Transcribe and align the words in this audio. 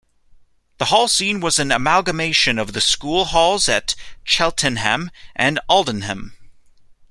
The 0.79 0.85
Hall 0.85 1.07
scene 1.07 1.41
was 1.41 1.59
an 1.59 1.71
amalgamation 1.71 2.57
of 2.57 2.73
the 2.73 2.81
school 2.81 3.25
halls 3.25 3.69
at 3.69 3.93
Cheltenham 4.25 5.11
and 5.35 5.59
Aldenham. 5.69 6.33